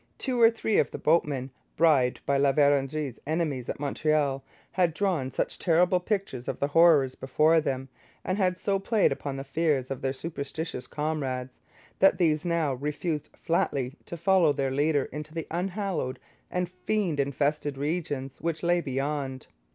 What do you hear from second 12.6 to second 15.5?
refused flatly to follow their leader into the